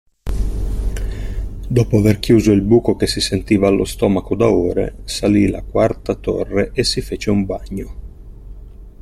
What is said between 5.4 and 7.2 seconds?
la quarta torre e si